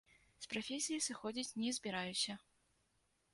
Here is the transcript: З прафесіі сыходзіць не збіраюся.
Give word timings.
З 0.45 0.47
прафесіі 0.53 1.03
сыходзіць 1.07 1.55
не 1.65 1.75
збіраюся. 1.79 2.33